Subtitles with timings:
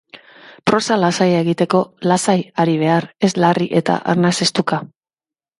[0.69, 4.85] Prosa lasaia egiteko, lasai ari behar, ez larri eta arnasestuka.